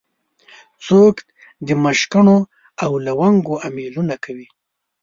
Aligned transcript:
څوک 0.85 1.15
د 1.67 1.69
مشکڼو 1.83 2.37
او 2.85 2.91
لونګو 3.05 3.55
امېلونه 3.67 4.15
کوي 4.23 4.47